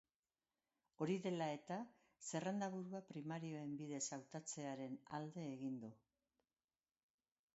Hori 1.05 1.17
dela 1.25 1.49
eta, 1.57 1.75
zerrendaburua 2.29 3.01
primarioen 3.11 3.75
bidez 3.81 4.01
hautatzearen 4.17 4.97
alde 5.19 5.43
egin 5.53 5.77
du. 5.87 5.93